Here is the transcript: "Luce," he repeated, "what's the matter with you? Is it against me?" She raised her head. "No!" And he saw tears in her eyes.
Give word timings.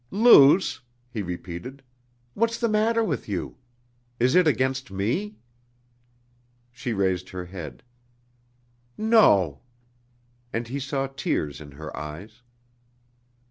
"Luce," 0.09 0.81
he 1.11 1.21
repeated, 1.21 1.83
"what's 2.33 2.57
the 2.57 2.67
matter 2.67 3.03
with 3.03 3.29
you? 3.29 3.57
Is 4.19 4.33
it 4.33 4.47
against 4.47 4.89
me?" 4.89 5.35
She 6.71 6.91
raised 6.91 7.29
her 7.29 7.45
head. 7.45 7.83
"No!" 8.97 9.61
And 10.51 10.67
he 10.67 10.79
saw 10.79 11.05
tears 11.05 11.61
in 11.61 11.73
her 11.73 11.95
eyes. 11.95 12.41